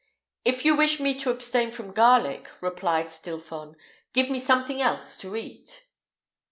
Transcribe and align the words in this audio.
"If 0.43 0.65
you 0.65 0.75
wish 0.75 0.99
me 0.99 1.13
to 1.19 1.29
abstain 1.29 1.69
from 1.69 1.91
garlic," 1.91 2.49
replied 2.59 3.09
Stilphon, 3.09 3.75
"give 4.13 4.31
me 4.31 4.39
something 4.39 4.81
else 4.81 5.15
to 5.17 5.35
eat." 5.35 5.85